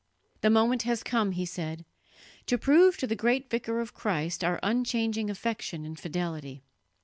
"The 0.41 0.49
moment 0.49 0.81
has 0.81 1.03
come," 1.03 1.33
he 1.33 1.45
said, 1.45 1.85
"to 2.47 2.57
prove 2.57 2.97
to 2.97 3.05
the 3.05 3.15
great 3.15 3.51
Vicar 3.51 3.79
of 3.79 3.93
Christ 3.93 4.43
our 4.43 4.59
unchanging 4.63 5.29
affection 5.29 5.85
and 5.85 5.99
fidelity. 5.99 6.63